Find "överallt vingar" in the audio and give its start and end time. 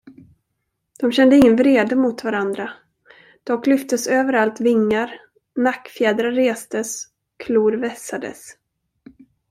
4.07-5.13